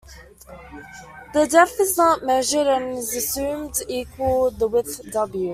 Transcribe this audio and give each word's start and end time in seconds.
The 1.35 1.45
depth 1.45 1.79
is 1.79 1.95
not 1.95 2.23
measured 2.23 2.65
and 2.65 2.97
is 2.97 3.15
assumed 3.15 3.75
to 3.75 3.85
equal 3.87 4.49
the 4.49 4.67
width 4.67 4.99
"W". 5.11 5.49